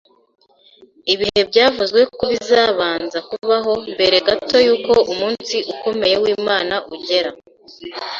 [1.13, 7.31] Ibihe byavuzwe ko bizabanza kubaho mbere gato y’uko umunsi ukomeye w’Imana ugera.